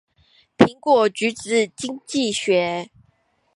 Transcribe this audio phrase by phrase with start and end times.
[0.57, 2.89] 蘋果橘子經濟學